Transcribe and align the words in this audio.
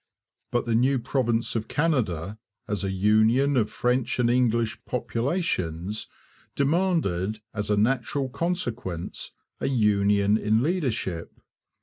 But 0.49 0.65
the 0.65 0.73
new 0.73 0.97
province 0.97 1.55
of 1.55 1.67
Canada, 1.67 2.39
as 2.67 2.83
a 2.83 2.89
union 2.89 3.55
of 3.55 3.69
French 3.69 4.17
and 4.17 4.31
English 4.31 4.83
populations, 4.85 6.07
demanded, 6.55 7.39
as 7.53 7.69
a 7.69 7.77
natural 7.77 8.27
consequence, 8.27 9.29
a 9.59 9.67
union 9.67 10.39
in 10.39 10.63
leadership. 10.63 11.39